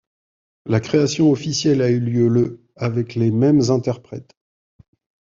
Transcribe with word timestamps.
La 0.65 0.79
création 0.79 1.29
officielle 1.29 1.79
a 1.83 1.91
eu 1.91 1.99
lieu 1.99 2.27
le 2.27 2.65
avec 2.75 3.13
les 3.13 3.29
mêmes 3.29 3.69
interprètes. 3.69 4.35